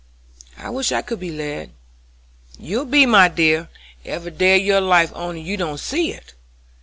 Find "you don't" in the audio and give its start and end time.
5.41-5.79